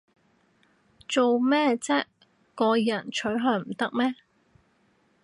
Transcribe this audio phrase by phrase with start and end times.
[1.07, 2.05] 做咩唧
[2.55, 4.15] 個人取向唔得咩